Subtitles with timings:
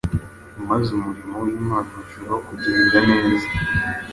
[0.67, 3.47] maze umurimo w’Imana urushaho kugenda neza.